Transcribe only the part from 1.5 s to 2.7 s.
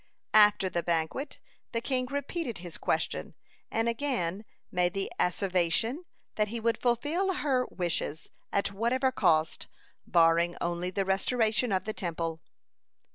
the king repeated